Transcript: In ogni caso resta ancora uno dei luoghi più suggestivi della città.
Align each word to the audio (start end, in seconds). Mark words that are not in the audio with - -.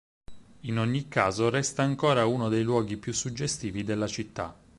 In 0.61 0.79
ogni 0.79 1.07
caso 1.09 1.51
resta 1.51 1.83
ancora 1.83 2.25
uno 2.25 2.49
dei 2.49 2.63
luoghi 2.63 2.97
più 2.97 3.13
suggestivi 3.13 3.83
della 3.83 4.07
città. 4.07 4.57